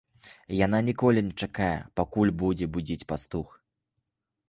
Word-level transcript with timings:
Яна 0.65 0.79
ніколі 0.87 1.19
не 1.27 1.33
чакае, 1.47 1.77
пакуль 2.01 2.35
будзе 2.43 2.71
будзіць 2.79 3.07
пастух. 3.15 3.47